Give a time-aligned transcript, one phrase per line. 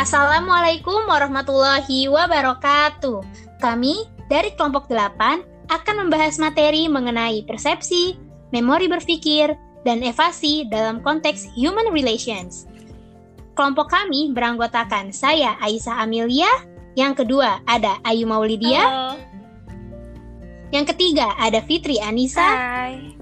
[0.00, 3.20] Assalamualaikum warahmatullahi wabarakatuh.
[3.60, 8.16] Kami dari kelompok 8 akan membahas materi mengenai persepsi,
[8.48, 9.52] memori berpikir,
[9.84, 12.64] dan evasi dalam konteks human relations.
[13.52, 16.48] Kelompok kami beranggotakan saya Aisyah Amelia,
[16.96, 19.20] yang kedua ada Ayu Maulidia, Halo.
[20.72, 23.20] yang ketiga ada Fitri Anissa, Hai.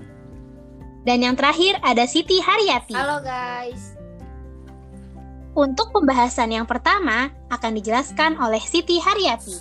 [1.03, 2.95] dan yang terakhir ada Siti Haryati.
[2.95, 3.98] Halo guys.
[5.59, 9.59] Untuk pembahasan yang pertama akan dijelaskan oleh Siti Haryati.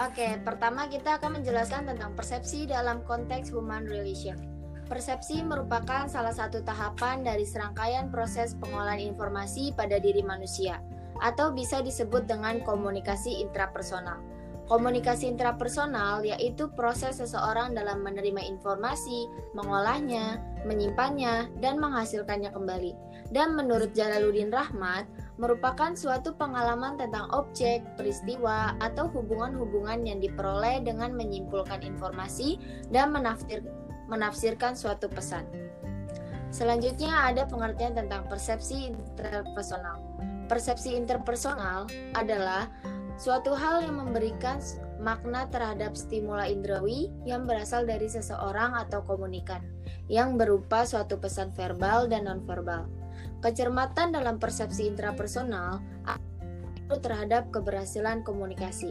[0.00, 4.40] Oke, pertama kita akan menjelaskan tentang persepsi dalam konteks human relation.
[4.88, 10.80] Persepsi merupakan salah satu tahapan dari serangkaian proses pengolahan informasi pada diri manusia,
[11.20, 14.31] atau bisa disebut dengan komunikasi intrapersonal.
[14.70, 19.26] Komunikasi intrapersonal yaitu proses seseorang dalam menerima informasi,
[19.58, 22.94] mengolahnya, menyimpannya, dan menghasilkannya kembali.
[23.34, 25.08] Dan menurut Jalaluddin Rahmat,
[25.40, 32.60] merupakan suatu pengalaman tentang objek, peristiwa, atau hubungan-hubungan yang diperoleh dengan menyimpulkan informasi
[32.94, 33.66] dan menafsir,
[34.06, 35.42] menafsirkan suatu pesan.
[36.52, 40.04] Selanjutnya ada pengertian tentang persepsi interpersonal.
[40.52, 42.68] Persepsi interpersonal adalah
[43.22, 44.58] suatu hal yang memberikan
[44.98, 49.62] makna terhadap stimula indrawi yang berasal dari seseorang atau komunikan,
[50.10, 52.90] yang berupa suatu pesan verbal dan nonverbal.
[53.38, 55.78] Kecermatan dalam persepsi intrapersonal
[56.98, 58.90] terhadap keberhasilan komunikasi,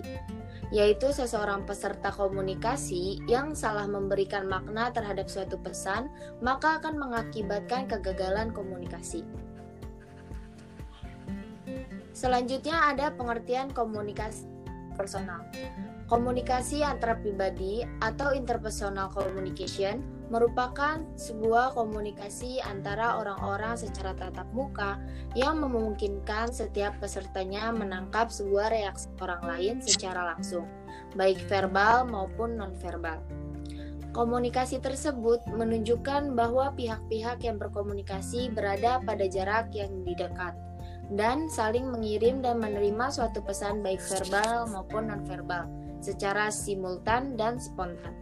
[0.71, 6.07] yaitu seseorang peserta komunikasi yang salah memberikan makna terhadap suatu pesan,
[6.39, 9.27] maka akan mengakibatkan kegagalan komunikasi.
[12.11, 14.47] Selanjutnya ada pengertian komunikasi
[14.95, 15.47] personal.
[16.11, 24.99] Komunikasi antara pribadi atau interpersonal communication merupakan sebuah komunikasi antara orang-orang secara tatap muka
[25.35, 30.67] yang memungkinkan setiap pesertanya menangkap sebuah reaksi orang lain secara langsung,
[31.15, 33.23] baik verbal maupun nonverbal.
[34.11, 40.51] Komunikasi tersebut menunjukkan bahwa pihak-pihak yang berkomunikasi berada pada jarak yang didekat
[41.09, 45.67] dan saling mengirim dan menerima suatu pesan baik verbal maupun nonverbal
[46.01, 48.13] secara simultan dan spontan.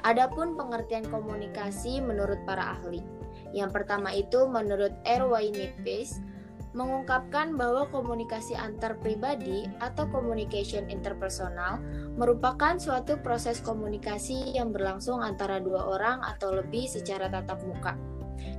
[0.00, 3.04] Adapun pengertian komunikasi menurut para ahli.
[3.52, 5.52] Yang pertama itu menurut R.Y.
[5.52, 6.24] Nipis
[6.70, 11.82] mengungkapkan bahwa komunikasi antar pribadi atau communication interpersonal
[12.14, 17.98] merupakan suatu proses komunikasi yang berlangsung antara dua orang atau lebih secara tatap muka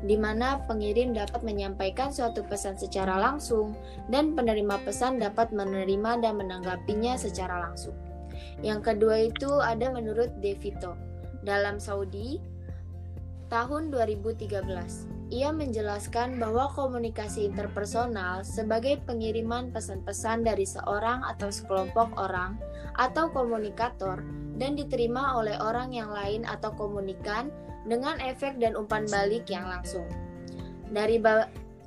[0.01, 3.77] di mana pengirim dapat menyampaikan suatu pesan secara langsung
[4.09, 7.93] dan penerima pesan dapat menerima dan menanggapinya secara langsung.
[8.61, 10.97] Yang kedua itu ada menurut Devito.
[11.41, 12.37] Dalam Saudi,
[13.49, 22.59] tahun 2013, ia menjelaskan bahwa komunikasi interpersonal sebagai pengiriman pesan-pesan dari seorang atau sekelompok orang
[22.99, 24.21] atau komunikator
[24.59, 27.49] dan diterima oleh orang yang lain atau komunikan
[27.85, 30.05] dengan efek dan umpan balik yang langsung.
[30.91, 31.17] Dari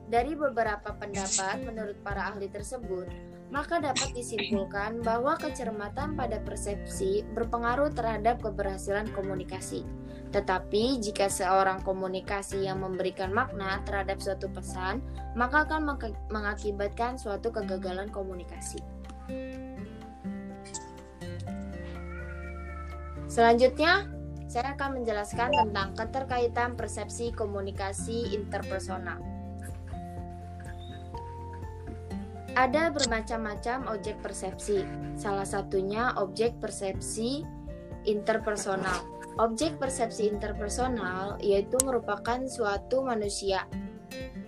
[0.08, 3.08] dari beberapa pendapat menurut para ahli tersebut,
[3.52, 9.86] maka dapat disimpulkan bahwa kecermatan pada persepsi berpengaruh terhadap keberhasilan komunikasi.
[10.34, 14.98] Tetapi jika seorang komunikasi yang memberikan makna terhadap suatu pesan,
[15.38, 15.94] maka akan
[16.34, 18.82] mengakibatkan suatu kegagalan komunikasi.
[23.30, 24.10] Selanjutnya,
[24.54, 29.18] saya akan menjelaskan tentang keterkaitan persepsi komunikasi interpersonal.
[32.54, 34.86] Ada bermacam-macam objek persepsi,
[35.18, 37.42] salah satunya objek persepsi
[38.06, 39.02] interpersonal.
[39.42, 43.66] Objek persepsi interpersonal yaitu merupakan suatu manusia.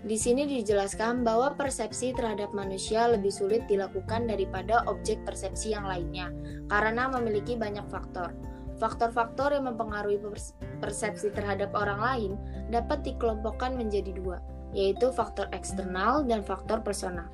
[0.07, 6.31] Di sini dijelaskan bahwa persepsi terhadap manusia lebih sulit dilakukan daripada objek persepsi yang lainnya
[6.71, 8.31] karena memiliki banyak faktor.
[8.77, 10.21] Faktor-faktor yang mempengaruhi
[10.85, 12.33] persepsi terhadap orang lain
[12.69, 14.37] dapat dikelompokkan menjadi dua,
[14.77, 17.33] yaitu faktor eksternal dan faktor personal.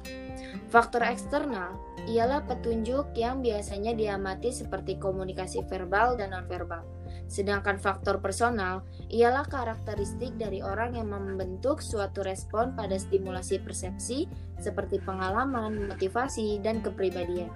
[0.71, 1.75] Faktor eksternal
[2.07, 6.87] ialah petunjuk yang biasanya diamati seperti komunikasi verbal dan nonverbal.
[7.27, 14.29] Sedangkan faktor personal ialah karakteristik dari orang yang membentuk suatu respon pada stimulasi persepsi
[14.61, 17.51] seperti pengalaman, motivasi, dan kepribadian.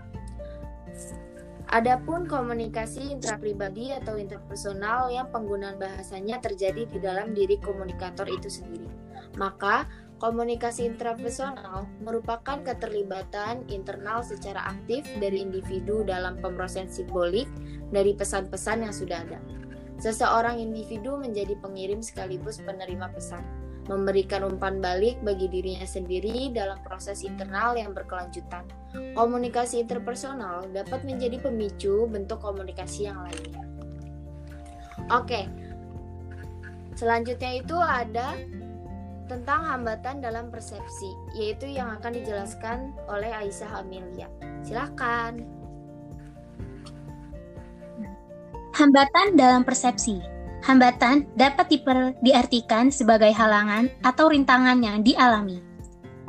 [1.67, 8.87] Adapun komunikasi intrapribadi atau interpersonal yang penggunaan bahasanya terjadi di dalam diri komunikator itu sendiri.
[9.35, 9.91] Maka,
[10.23, 17.51] komunikasi intrapersonal merupakan keterlibatan internal secara aktif dari individu dalam pemrosesan simbolik
[17.91, 19.43] dari pesan-pesan yang sudah ada.
[19.99, 23.43] Seseorang individu menjadi pengirim sekaligus penerima pesan.
[23.87, 28.67] Memberikan umpan balik bagi dirinya sendiri dalam proses internal yang berkelanjutan.
[29.15, 33.63] Komunikasi interpersonal dapat menjadi pemicu bentuk komunikasi yang lainnya.
[35.15, 35.47] Oke,
[36.99, 38.35] selanjutnya itu ada
[39.27, 44.31] tentang hambatan dalam persepsi, yaitu yang akan dijelaskan oleh Aisyah Amelia.
[44.63, 45.43] Silakan.
[48.75, 50.36] Hambatan dalam persepsi.
[50.65, 55.61] Hambatan dapat diper, diartikan sebagai halangan atau rintangan yang dialami.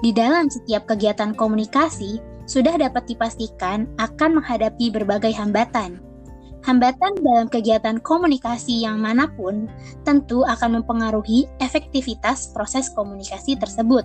[0.03, 5.99] Di dalam setiap kegiatan komunikasi, sudah dapat dipastikan akan menghadapi berbagai hambatan,
[6.67, 9.71] Hambatan dalam kegiatan komunikasi yang mana pun
[10.03, 14.03] tentu akan mempengaruhi efektivitas proses komunikasi tersebut.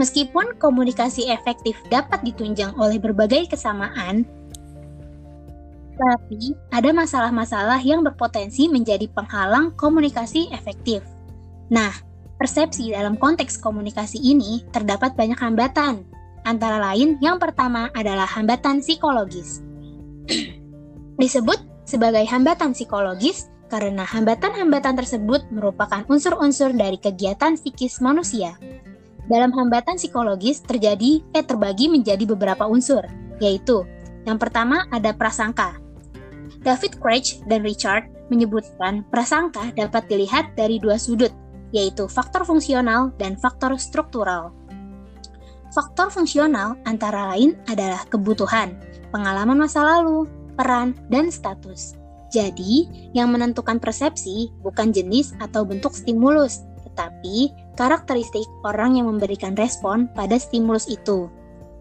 [0.00, 4.24] Meskipun komunikasi efektif dapat ditunjang oleh berbagai kesamaan,
[5.96, 11.00] tapi ada masalah-masalah yang berpotensi menjadi penghalang komunikasi efektif.
[11.72, 11.90] Nah,
[12.36, 16.04] persepsi dalam konteks komunikasi ini terdapat banyak hambatan.
[16.46, 19.64] Antara lain, yang pertama adalah hambatan psikologis.
[21.16, 21.58] disebut
[21.88, 28.54] sebagai hambatan psikologis karena hambatan-hambatan tersebut merupakan unsur-unsur dari kegiatan psikis manusia.
[29.26, 33.02] Dalam hambatan psikologis terjadi eh terbagi menjadi beberapa unsur,
[33.42, 33.82] yaitu
[34.22, 35.85] yang pertama ada prasangka.
[36.62, 41.30] David Craig dan Richard menyebutkan prasangka dapat dilihat dari dua sudut,
[41.70, 44.50] yaitu faktor fungsional dan faktor struktural.
[45.74, 48.78] Faktor fungsional antara lain adalah kebutuhan,
[49.12, 50.24] pengalaman masa lalu,
[50.56, 51.98] peran, dan status.
[52.32, 60.10] Jadi, yang menentukan persepsi bukan jenis atau bentuk stimulus, tetapi karakteristik orang yang memberikan respon
[60.16, 61.30] pada stimulus itu.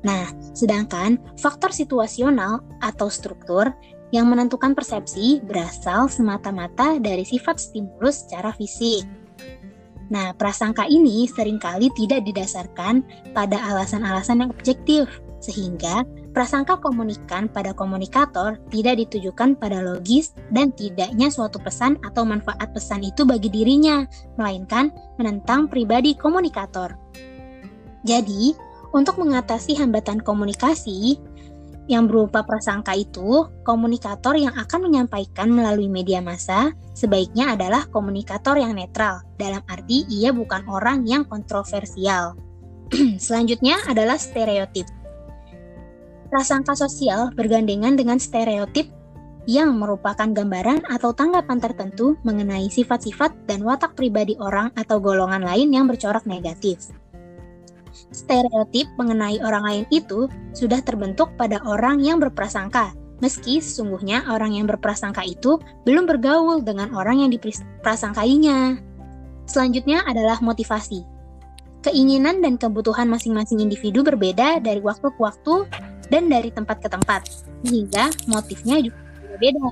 [0.06, 3.74] Nah, sedangkan faktor situasional atau struktur
[4.16, 9.04] yang menentukan persepsi berasal semata-mata dari sifat stimulus secara fisik.
[10.08, 13.04] Nah, prasangka ini sering kali tidak didasarkan
[13.36, 15.12] pada alasan-alasan yang objektif,
[15.44, 22.76] sehingga Prasangka komunikan pada komunikator tidak ditujukan pada logis dan tidaknya suatu pesan atau manfaat
[22.76, 24.04] pesan itu bagi dirinya,
[24.36, 27.00] melainkan menentang pribadi komunikator.
[28.04, 28.52] Jadi,
[28.92, 31.16] untuk mengatasi hambatan komunikasi
[31.86, 38.74] yang berupa prasangka itu, komunikator yang akan menyampaikan melalui media massa sebaiknya adalah komunikator yang
[38.74, 42.34] netral, dalam arti ia bukan orang yang kontroversial.
[43.22, 44.90] Selanjutnya adalah stereotip.
[46.34, 48.90] Prasangka sosial bergandengan dengan stereotip
[49.46, 55.70] yang merupakan gambaran atau tanggapan tertentu mengenai sifat-sifat dan watak pribadi orang atau golongan lain
[55.70, 56.90] yang bercorak negatif.
[58.12, 62.92] Stereotip mengenai orang lain itu sudah terbentuk pada orang yang berprasangka,
[63.24, 68.80] meski sesungguhnya orang yang berprasangka itu belum bergaul dengan orang yang diprasangkainya.
[69.46, 71.06] Selanjutnya adalah motivasi.
[71.86, 75.70] Keinginan dan kebutuhan masing-masing individu berbeda dari waktu ke waktu
[76.10, 77.30] dan dari tempat ke tempat,
[77.62, 78.98] sehingga motifnya juga
[79.30, 79.66] berbeda.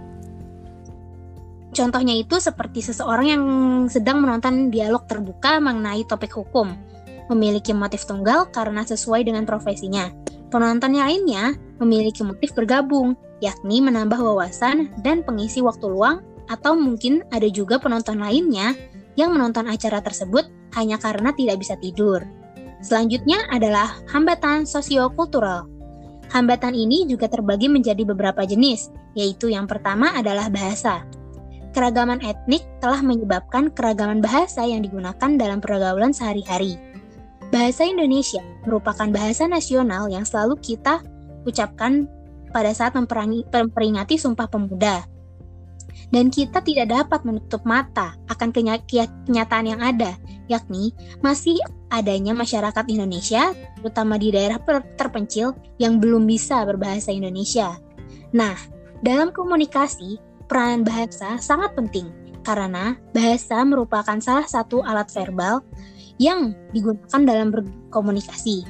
[1.74, 3.44] Contohnya itu seperti seseorang yang
[3.90, 6.70] sedang menonton dialog terbuka mengenai topik hukum,
[7.32, 10.12] memiliki motif tunggal karena sesuai dengan profesinya.
[10.52, 16.22] Penonton yang lainnya memiliki motif bergabung, yakni menambah wawasan dan pengisi waktu luang,
[16.52, 18.76] atau mungkin ada juga penonton lainnya
[19.16, 22.22] yang menonton acara tersebut hanya karena tidak bisa tidur.
[22.84, 25.72] Selanjutnya adalah hambatan sosiokultural.
[26.34, 31.06] Hambatan ini juga terbagi menjadi beberapa jenis, yaitu yang pertama adalah bahasa.
[31.74, 36.78] Keragaman etnik telah menyebabkan keragaman bahasa yang digunakan dalam pergaulan sehari-hari.
[37.54, 41.06] Bahasa Indonesia merupakan bahasa nasional yang selalu kita
[41.46, 42.10] ucapkan
[42.50, 45.06] pada saat memperingati Sumpah Pemuda.
[46.10, 50.18] Dan kita tidak dapat menutup mata akan kenyataan yang ada,
[50.50, 51.54] yakni masih
[51.94, 54.58] adanya masyarakat Indonesia, terutama di daerah
[54.98, 57.78] terpencil yang belum bisa berbahasa Indonesia.
[58.34, 58.58] Nah,
[59.06, 60.18] dalam komunikasi,
[60.50, 62.10] peran bahasa sangat penting
[62.42, 65.62] karena bahasa merupakan salah satu alat verbal
[66.22, 68.66] yang digunakan dalam berkomunikasi.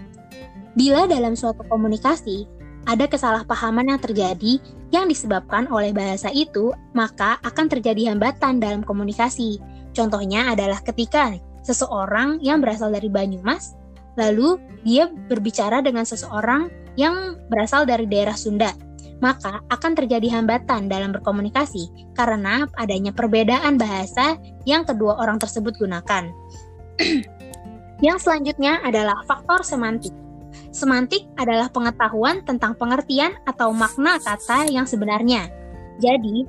[0.73, 2.49] Bila dalam suatu komunikasi
[2.83, 4.59] ada kesalahpahaman yang terjadi
[4.91, 9.57] yang disebabkan oleh bahasa itu, maka akan terjadi hambatan dalam komunikasi.
[9.95, 11.33] Contohnya adalah ketika
[11.63, 13.73] seseorang yang berasal dari Banyumas,
[14.19, 16.69] lalu dia berbicara dengan seseorang
[16.99, 18.69] yang berasal dari daerah Sunda,
[19.23, 26.29] maka akan terjadi hambatan dalam berkomunikasi karena adanya perbedaan bahasa yang kedua orang tersebut gunakan.
[28.05, 30.13] yang selanjutnya adalah faktor semantik.
[30.69, 35.49] Semantik adalah pengetahuan tentang pengertian atau makna kata yang sebenarnya.
[36.01, 36.45] Jadi,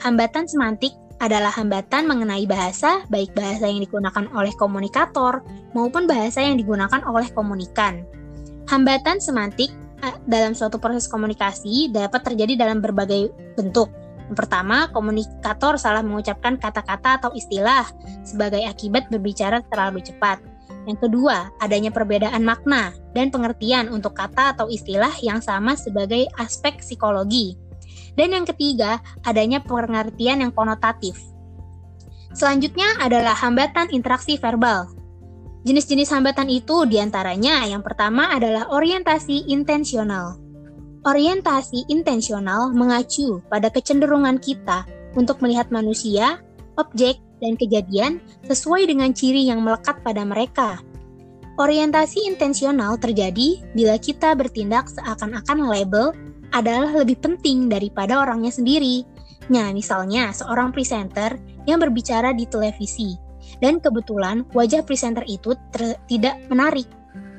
[0.00, 5.42] hambatan semantik adalah hambatan mengenai bahasa, baik bahasa yang digunakan oleh komunikator
[5.74, 8.06] maupun bahasa yang digunakan oleh komunikan.
[8.70, 13.90] Hambatan semantik eh, dalam suatu proses komunikasi dapat terjadi dalam berbagai bentuk.
[14.32, 17.88] Pertama, komunikator salah mengucapkan kata-kata atau istilah
[18.20, 20.40] sebagai akibat berbicara terlalu cepat.
[20.84, 26.80] Yang kedua, adanya perbedaan makna dan pengertian untuk kata atau istilah yang sama sebagai aspek
[26.80, 27.56] psikologi.
[28.16, 31.16] Dan yang ketiga, adanya pengertian yang konotatif.
[32.32, 34.92] Selanjutnya adalah hambatan interaksi verbal.
[35.64, 40.47] Jenis-jenis hambatan itu di antaranya yang pertama adalah orientasi intensional.
[41.08, 44.84] Orientasi intensional mengacu pada kecenderungan kita
[45.16, 46.36] untuk melihat manusia,
[46.76, 50.84] objek, dan kejadian sesuai dengan ciri yang melekat pada mereka.
[51.56, 56.12] Orientasi intensional terjadi bila kita bertindak seakan-akan label
[56.52, 59.08] adalah lebih penting daripada orangnya sendiri.
[59.48, 63.16] Nah, misalnya seorang presenter yang berbicara di televisi,
[63.64, 65.56] dan kebetulan wajah presenter itu
[66.04, 66.84] tidak menarik,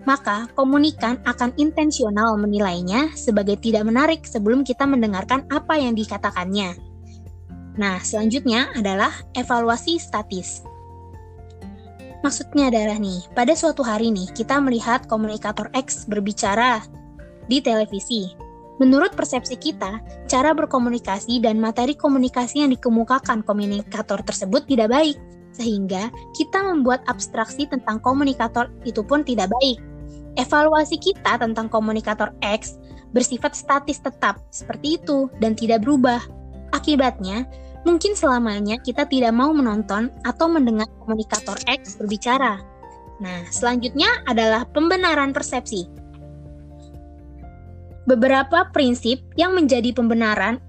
[0.10, 6.74] maka komunikan akan intensional menilainya sebagai tidak menarik sebelum kita mendengarkan apa yang dikatakannya.
[7.78, 10.66] Nah, selanjutnya adalah evaluasi statis.
[12.25, 16.82] Maksudnya adalah nih, pada suatu hari nih, kita melihat komunikator X berbicara
[17.46, 18.34] di televisi.
[18.82, 25.16] Menurut persepsi kita, cara berkomunikasi dan materi komunikasi yang dikemukakan komunikator tersebut tidak baik,
[25.56, 29.88] sehingga kita membuat abstraksi tentang komunikator itu pun tidak baik.
[30.39, 32.79] Evaluasi kita tentang komunikator X
[33.12, 36.24] bersifat statis tetap, seperti itu, dan tidak berubah.
[36.72, 37.43] Akibatnya,
[37.84, 42.63] mungkin selamanya kita tidak mau menonton atau mendengar komunikator X berbicara.
[43.19, 45.91] Nah, selanjutnya adalah pembenaran persepsi.
[48.08, 50.63] Beberapa prinsip yang menjadi pembenaran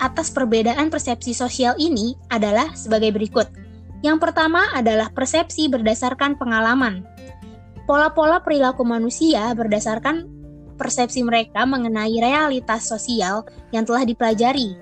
[0.00, 3.46] atas perbedaan persepsi sosial ini adalah sebagai berikut.
[4.02, 7.06] Yang pertama adalah persepsi berdasarkan pengalaman.
[7.82, 10.30] Pola-pola perilaku manusia berdasarkan
[10.78, 13.42] persepsi mereka mengenai realitas sosial
[13.74, 14.78] yang telah dipelajari.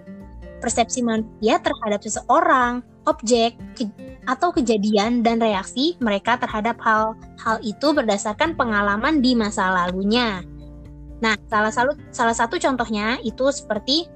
[0.60, 3.88] Persepsi manusia terhadap seseorang, objek, ke
[4.28, 10.44] atau kejadian dan reaksi mereka terhadap hal-hal itu berdasarkan pengalaman di masa lalunya.
[11.24, 14.08] Nah, salah satu salah satu contohnya itu seperti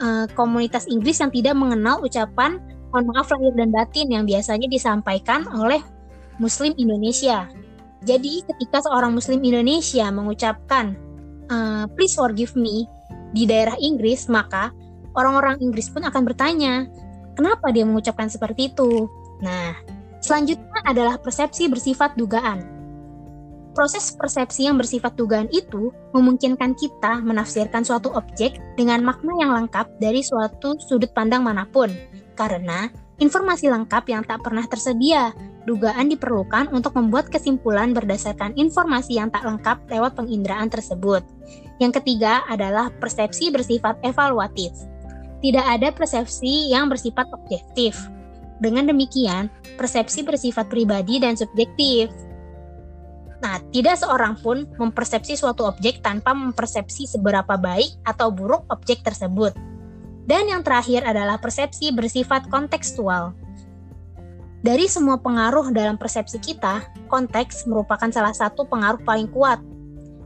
[0.00, 2.60] uh, komunitas Inggris yang tidak mengenal ucapan
[2.92, 5.80] mohon maaf lahir dan batin yang biasanya disampaikan oleh
[6.36, 7.48] Muslim Indonesia.
[8.02, 10.98] Jadi, ketika seorang Muslim Indonesia mengucapkan
[11.46, 12.86] uh, please forgive me
[13.32, 14.74] di daerah Inggris, maka
[15.14, 16.88] orang-orang Inggris pun akan bertanya,
[17.38, 19.08] kenapa dia mengucapkan seperti itu?
[19.40, 19.76] Nah,
[20.20, 22.64] selanjutnya adalah persepsi bersifat dugaan.
[23.72, 29.96] Proses persepsi yang bersifat dugaan itu memungkinkan kita menafsirkan suatu objek dengan makna yang lengkap
[29.96, 31.88] dari suatu sudut pandang mana pun,
[32.36, 35.34] karena informasi lengkap yang tak pernah tersedia.
[35.62, 41.22] Dugaan diperlukan untuk membuat kesimpulan berdasarkan informasi yang tak lengkap lewat penginderaan tersebut.
[41.78, 44.74] Yang ketiga adalah persepsi bersifat evaluatif.
[45.42, 47.98] Tidak ada persepsi yang bersifat objektif.
[48.62, 52.10] Dengan demikian, persepsi bersifat pribadi dan subjektif.
[53.42, 59.50] Nah, tidak seorang pun mempersepsi suatu objek tanpa mempersepsi seberapa baik atau buruk objek tersebut.
[60.22, 63.34] Dan yang terakhir adalah persepsi bersifat kontekstual.
[64.62, 69.58] Dari semua pengaruh dalam persepsi kita, konteks merupakan salah satu pengaruh paling kuat.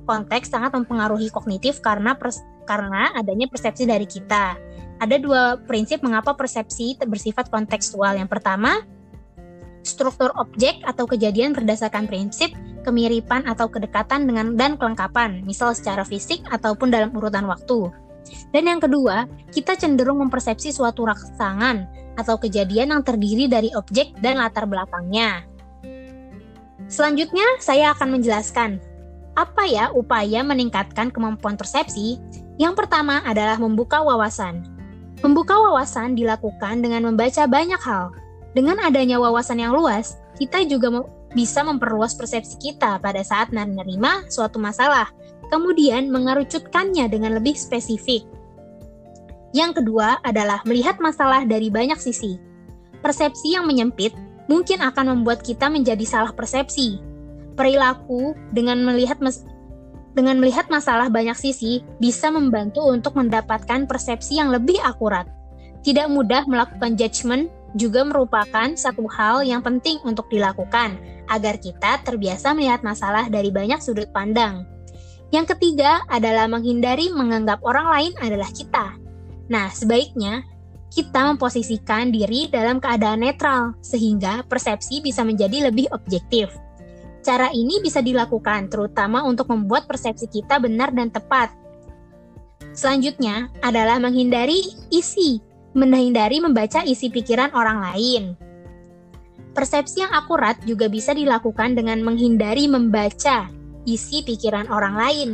[0.05, 4.61] Konteks sangat mempengaruhi kognitif karena pers karena adanya persepsi dari kita.
[5.01, 8.21] Ada dua prinsip mengapa persepsi bersifat kontekstual.
[8.21, 8.85] Yang pertama,
[9.81, 12.53] struktur objek atau kejadian berdasarkan prinsip
[12.85, 17.91] kemiripan atau kedekatan dengan dan kelengkapan, misal secara fisik ataupun dalam urutan waktu.
[18.51, 24.41] Dan yang kedua, kita cenderung mempersepsi suatu rangsangan atau kejadian yang terdiri dari objek dan
[24.41, 25.45] latar belakangnya.
[26.87, 28.79] Selanjutnya, saya akan menjelaskan
[29.37, 32.17] apa ya upaya meningkatkan kemampuan persepsi.
[32.57, 34.65] Yang pertama adalah membuka wawasan.
[35.21, 38.17] Membuka wawasan dilakukan dengan membaca banyak hal,
[38.57, 41.05] dengan adanya wawasan yang luas, kita juga
[41.37, 45.13] bisa memperluas persepsi kita pada saat menerima suatu masalah,
[45.49, 48.27] kemudian mengerucutkannya dengan lebih spesifik.
[49.57, 52.37] Yang kedua adalah melihat masalah dari banyak sisi.
[53.01, 54.13] Persepsi yang menyempit
[54.51, 57.01] mungkin akan membuat kita menjadi salah persepsi.
[57.57, 59.47] Perilaku dengan melihat mes
[60.17, 65.29] dengan melihat masalah banyak sisi bisa membantu untuk mendapatkan persepsi yang lebih akurat.
[65.85, 70.97] Tidak mudah melakukan judgement juga merupakan satu hal yang penting untuk dilakukan
[71.29, 74.76] agar kita terbiasa melihat masalah dari banyak sudut pandang.
[75.35, 78.95] Yang ketiga adalah menghindari menganggap orang lain adalah kita.
[79.51, 80.47] Nah, sebaiknya
[80.91, 86.55] kita memposisikan diri dalam keadaan netral, sehingga persepsi bisa menjadi lebih objektif.
[87.27, 91.51] Cara ini bisa dilakukan terutama untuk membuat persepsi kita benar dan tepat.
[92.71, 94.63] Selanjutnya adalah menghindari
[94.95, 95.43] isi,
[95.75, 98.23] menghindari membaca isi pikiran orang lain.
[99.59, 103.49] Persepsi yang akurat juga bisa dilakukan dengan menghindari membaca
[103.87, 105.31] isi pikiran orang lain.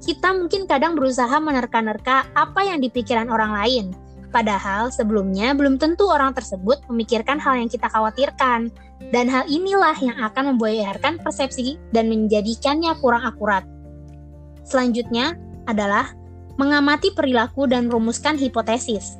[0.00, 3.84] Kita mungkin kadang berusaha menerka-nerka apa yang dipikiran orang lain,
[4.32, 8.72] padahal sebelumnya belum tentu orang tersebut memikirkan hal yang kita khawatirkan.
[9.12, 13.64] Dan hal inilah yang akan memboyarkan persepsi dan menjadikannya kurang akurat.
[14.64, 16.12] Selanjutnya adalah
[16.60, 19.16] mengamati perilaku dan rumuskan hipotesis.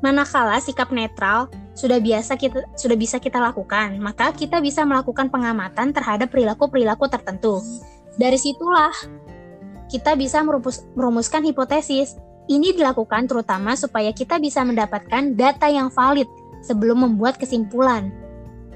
[0.00, 1.50] Manakala sikap netral
[1.80, 7.64] sudah biasa kita sudah bisa kita lakukan, maka kita bisa melakukan pengamatan terhadap perilaku-perilaku tertentu.
[8.20, 8.92] Dari situlah
[9.88, 12.20] kita bisa merumus, merumuskan hipotesis.
[12.50, 16.28] Ini dilakukan terutama supaya kita bisa mendapatkan data yang valid
[16.60, 18.12] sebelum membuat kesimpulan.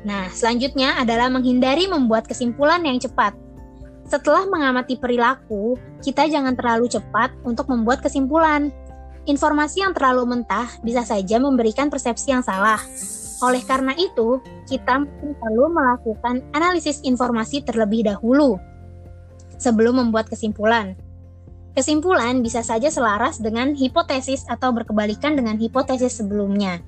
[0.06, 3.34] Nah, selanjutnya adalah menghindari membuat kesimpulan yang cepat.
[4.04, 8.68] Setelah mengamati perilaku, kita jangan terlalu cepat untuk membuat kesimpulan
[9.25, 12.76] Informasi yang terlalu mentah bisa saja memberikan persepsi yang salah.
[13.40, 14.37] Oleh karena itu,
[14.69, 15.00] kita
[15.40, 18.61] perlu melakukan analisis informasi terlebih dahulu
[19.57, 20.93] sebelum membuat kesimpulan.
[21.73, 26.85] Kesimpulan bisa saja selaras dengan hipotesis atau berkebalikan dengan hipotesis sebelumnya.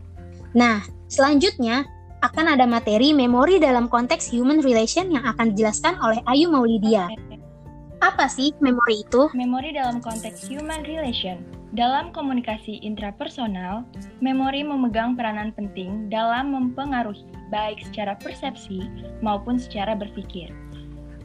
[0.52, 1.88] Nah, selanjutnya
[2.20, 7.08] akan ada materi memori dalam konteks human relation yang akan dijelaskan oleh Ayu Maulidia.
[8.04, 9.32] Apa sih memori itu?
[9.32, 11.40] Memori dalam konteks human relation
[11.76, 13.84] dalam komunikasi intrapersonal,
[14.24, 18.88] memori memegang peranan penting dalam mempengaruhi baik secara persepsi
[19.20, 20.48] maupun secara berpikir.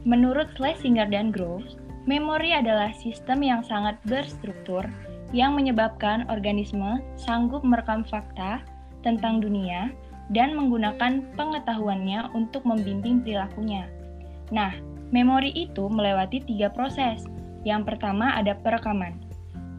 [0.03, 4.84] Menurut Schlesinger dan Groves, memori adalah sistem yang sangat berstruktur
[5.31, 8.60] yang menyebabkan organisme sanggup merekam fakta
[9.08, 9.88] tentang dunia
[10.36, 13.88] dan menggunakan pengetahuannya untuk membimbing perilakunya.
[14.51, 14.75] Nah,
[15.15, 17.24] memori itu melewati tiga proses.
[17.63, 19.20] Yang pertama ada perekaman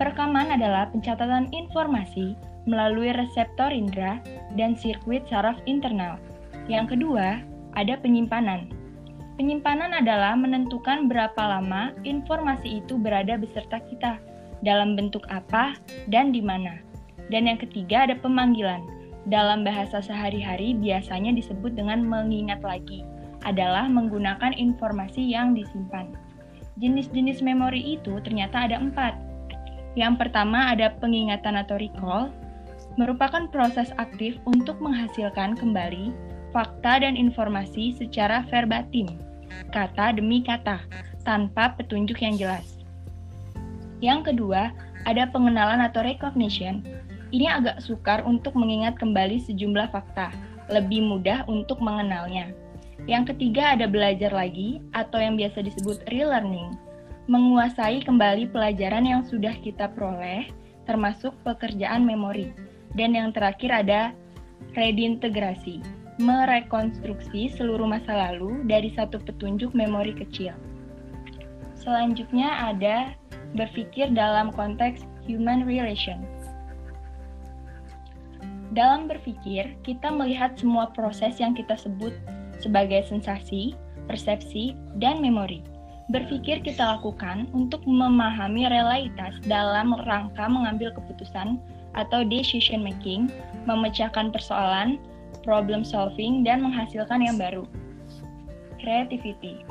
[0.03, 2.35] Perekaman adalah pencatatan informasi
[2.67, 4.19] melalui reseptor indera
[4.59, 6.19] dan sirkuit saraf internal.
[6.67, 7.39] Yang kedua,
[7.79, 8.67] ada penyimpanan.
[9.39, 14.19] Penyimpanan adalah menentukan berapa lama informasi itu berada beserta kita,
[14.67, 15.79] dalam bentuk apa
[16.11, 16.83] dan di mana.
[17.31, 18.83] Dan yang ketiga ada pemanggilan.
[19.31, 23.07] Dalam bahasa sehari-hari biasanya disebut dengan mengingat lagi,
[23.47, 26.11] adalah menggunakan informasi yang disimpan.
[26.83, 29.31] Jenis-jenis memori itu ternyata ada empat,
[29.93, 32.33] yang pertama ada pengingatan atau recall,
[32.97, 36.13] merupakan proses aktif untuk menghasilkan kembali
[36.53, 39.09] fakta dan informasi secara verbatim,
[39.73, 40.85] kata demi kata,
[41.25, 42.85] tanpa petunjuk yang jelas.
[44.05, 44.75] Yang kedua,
[45.09, 46.85] ada pengenalan atau recognition.
[47.33, 50.29] Ini agak sukar untuk mengingat kembali sejumlah fakta,
[50.69, 52.53] lebih mudah untuk mengenalnya.
[53.09, 56.77] Yang ketiga ada belajar lagi atau yang biasa disebut relearning
[57.31, 60.51] menguasai kembali pelajaran yang sudah kita peroleh,
[60.91, 62.51] termasuk pekerjaan memori.
[62.99, 64.11] Dan yang terakhir ada
[64.75, 65.79] redintegrasi,
[66.19, 70.53] merekonstruksi seluruh masa lalu dari satu petunjuk memori kecil.
[71.79, 73.15] Selanjutnya ada
[73.55, 76.21] berpikir dalam konteks human relation.
[78.73, 82.17] Dalam berpikir, kita melihat semua proses yang kita sebut
[82.57, 83.77] sebagai sensasi,
[84.09, 85.72] persepsi, dan memori
[86.11, 91.63] berpikir kita lakukan untuk memahami realitas dalam rangka mengambil keputusan
[91.95, 93.31] atau decision making,
[93.69, 94.99] memecahkan persoalan,
[95.47, 97.69] problem solving, dan menghasilkan yang baru.
[98.83, 99.63] Creativity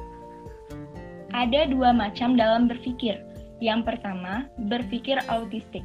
[1.36, 3.20] Ada dua macam dalam berpikir.
[3.60, 5.84] Yang pertama, berpikir autistik.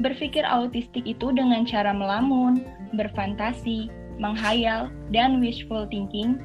[0.00, 2.64] Berpikir autistik itu dengan cara melamun,
[2.96, 6.40] berfantasi, menghayal, dan wishful thinking.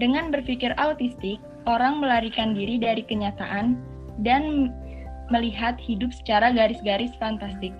[0.00, 3.78] Dengan berpikir autistik, orang melarikan diri dari kenyataan
[4.20, 4.72] dan
[5.30, 7.72] melihat hidup secara garis-garis fantastik.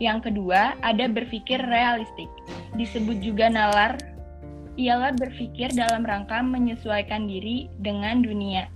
[0.00, 2.30] Yang kedua, ada berpikir realistik.
[2.78, 4.00] Disebut juga nalar,
[4.80, 8.70] ialah berpikir dalam rangka menyesuaikan diri dengan dunia.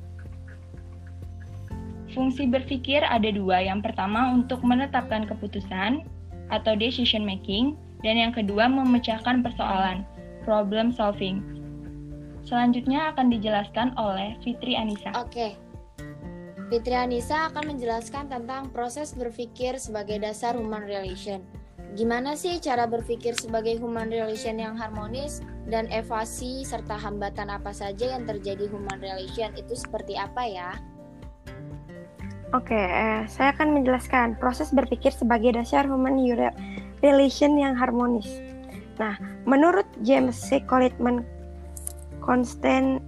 [2.13, 3.65] Fungsi berpikir ada dua.
[3.65, 6.05] Yang pertama untuk menetapkan keputusan
[6.53, 10.05] atau decision making, dan yang kedua memecahkan persoalan,
[10.45, 11.41] problem solving.
[12.45, 15.11] Selanjutnya akan dijelaskan oleh Fitri Anissa.
[15.17, 15.57] Oke.
[16.69, 21.45] Fitri Anissa akan menjelaskan tentang proses berpikir sebagai dasar human relation.
[21.95, 28.19] Gimana sih cara berpikir sebagai human relation yang harmonis dan evasi serta hambatan apa saja
[28.19, 30.71] yang terjadi human relation itu seperti apa ya?
[32.51, 36.19] Oke, eh, saya akan menjelaskan proses berpikir sebagai dasar human
[37.03, 38.27] relation yang harmonis.
[38.99, 40.63] Nah, menurut James C.
[40.63, 41.27] Collitman,
[42.25, 43.05] Constant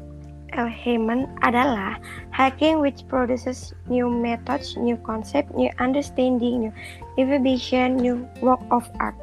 [0.54, 0.68] L.
[0.68, 1.96] Heyman adalah
[2.30, 6.72] hacking which produces new methods, new concept, new understanding, new
[7.16, 9.16] innovation, new work of art.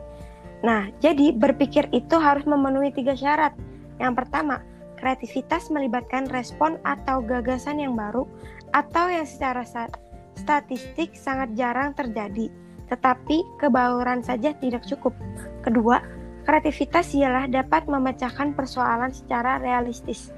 [0.66, 3.54] Nah, jadi berpikir itu harus memenuhi tiga syarat.
[4.02, 4.66] Yang pertama,
[5.00, 8.26] kreativitas melibatkan respon atau gagasan yang baru
[8.74, 9.62] atau yang secara
[10.34, 12.50] statistik sangat jarang terjadi,
[12.88, 15.12] tetapi kebauran saja tidak cukup.
[15.62, 16.00] Kedua,
[16.44, 20.32] kreativitas ialah dapat memecahkan persoalan secara realistis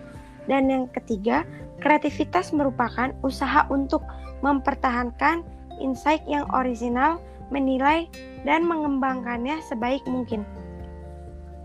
[0.46, 1.44] dan yang ketiga,
[1.82, 4.06] kreativitas merupakan usaha untuk
[4.46, 5.42] mempertahankan
[5.82, 7.18] insight yang orisinal,
[7.50, 8.06] menilai,
[8.46, 10.46] dan mengembangkannya sebaik mungkin.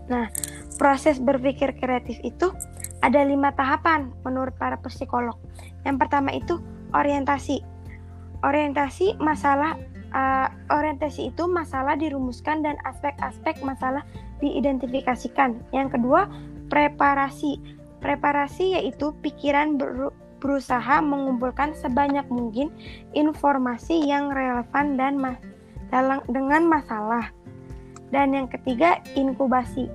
[0.09, 0.27] Nah,
[0.81, 2.49] proses berpikir kreatif itu
[3.05, 5.37] ada lima tahapan menurut para psikolog.
[5.85, 6.57] Yang pertama itu
[6.93, 7.61] orientasi.
[8.41, 9.77] Orientasi masalah
[10.11, 14.05] uh, orientasi itu masalah dirumuskan dan aspek-aspek masalah
[14.39, 15.59] diidentifikasikan.
[15.71, 16.29] Yang kedua,
[16.71, 17.59] preparasi
[18.01, 20.09] Preparasi yaitu pikiran ber
[20.41, 22.73] berusaha mengumpulkan sebanyak mungkin
[23.13, 25.37] informasi yang relevan dan ma
[25.93, 27.29] dalam, dengan masalah.
[28.09, 29.85] Dan yang ketiga, inkubasi.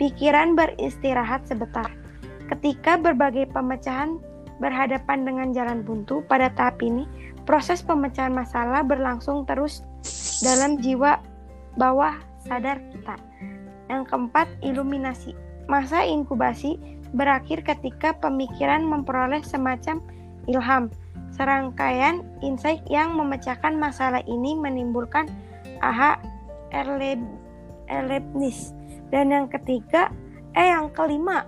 [0.00, 1.92] Pikiran beristirahat sebentar.
[2.48, 4.16] Ketika berbagai pemecahan
[4.64, 7.04] berhadapan dengan jalan buntu pada tahap ini,
[7.44, 9.82] proses pemecahan masalah berlangsung terus
[10.42, 11.18] dalam jiwa
[11.78, 13.16] bawah sadar kita.
[13.90, 15.36] Yang keempat, iluminasi.
[15.70, 16.80] Masa inkubasi
[17.14, 20.02] berakhir ketika pemikiran memperoleh semacam
[20.48, 20.90] ilham.
[21.32, 25.30] Serangkaian insight yang memecahkan masalah ini menimbulkan
[25.80, 26.20] aha
[27.88, 28.76] erlebnis.
[29.08, 30.12] Dan yang ketiga,
[30.56, 31.44] eh yang kelima,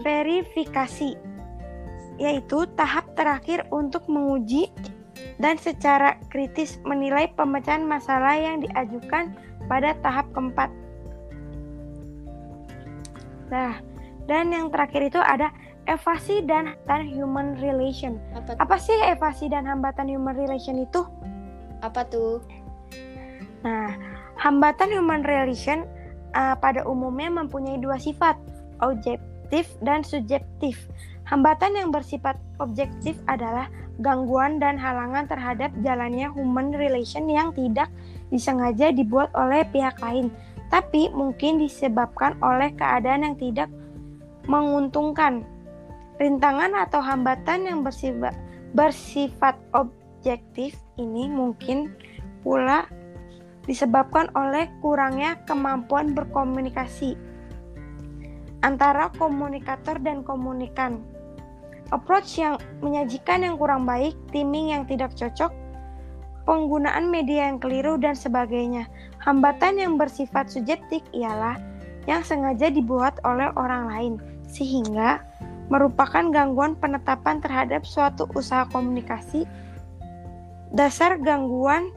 [0.00, 1.16] verifikasi,
[2.20, 4.72] yaitu tahap terakhir untuk menguji
[5.40, 9.32] dan secara kritis menilai pemecahan masalah yang diajukan
[9.66, 10.68] pada tahap keempat.
[13.48, 13.80] Nah,
[14.28, 15.50] dan yang terakhir itu ada
[15.90, 18.20] evasi dan hambatan human relation.
[18.36, 21.02] Apa, Apa sih evasi dan hambatan human relation itu?
[21.82, 22.44] Apa tuh?
[23.64, 23.96] Nah,
[24.38, 25.88] hambatan human relation
[26.36, 28.36] uh, pada umumnya mempunyai dua sifat,
[28.84, 30.78] objektif dan subjektif.
[31.30, 33.70] Hambatan yang bersifat objektif adalah
[34.02, 37.86] gangguan dan halangan terhadap jalannya human relation yang tidak
[38.34, 40.34] disengaja dibuat oleh pihak lain,
[40.74, 43.70] tapi mungkin disebabkan oleh keadaan yang tidak
[44.50, 45.46] menguntungkan.
[46.18, 48.34] Rintangan atau hambatan yang bersifat,
[48.74, 51.94] bersifat objektif ini mungkin
[52.42, 52.90] pula
[53.70, 57.14] disebabkan oleh kurangnya kemampuan berkomunikasi
[58.66, 61.09] antara komunikator dan komunikan.
[61.90, 65.50] Approach yang menyajikan yang kurang baik, timing yang tidak cocok,
[66.46, 68.86] penggunaan media yang keliru, dan sebagainya.
[69.22, 71.58] Hambatan yang bersifat subjektif ialah
[72.06, 74.14] yang sengaja dibuat oleh orang lain,
[74.46, 75.20] sehingga
[75.70, 79.46] merupakan gangguan penetapan terhadap suatu usaha komunikasi.
[80.70, 81.90] Dasar gangguan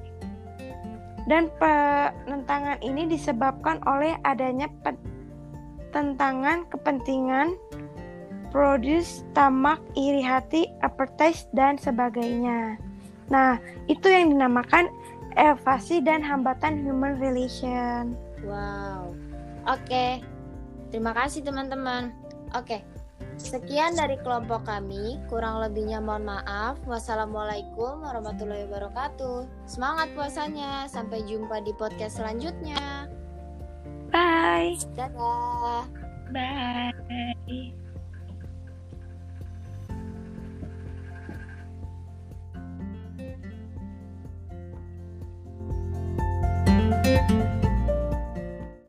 [1.29, 4.67] dan penentangan ini disebabkan oleh adanya
[5.93, 7.55] tentangan kepentingan,
[8.53, 12.77] produce, tamak, iri hati, appetite, dan sebagainya.
[13.33, 13.57] Nah,
[13.89, 14.93] itu yang dinamakan
[15.35, 18.13] evasi dan hambatan human relation.
[18.45, 19.17] Wow.
[19.65, 20.21] Oke.
[20.93, 22.13] Terima kasih teman-teman.
[22.53, 22.85] Oke,
[23.41, 25.17] sekian dari kelompok kami.
[25.25, 26.77] Kurang lebihnya mohon maaf.
[26.85, 29.49] Wassalamualaikum warahmatullahi wabarakatuh.
[29.65, 30.85] Semangat puasanya.
[30.85, 33.09] Sampai jumpa di podcast selanjutnya.
[34.13, 34.77] Bye.
[34.93, 35.89] Dadah.
[36.29, 37.82] Bye.
[47.03, 47.62] Música